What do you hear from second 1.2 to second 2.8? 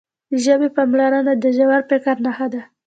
د ژور فکر نښه ده.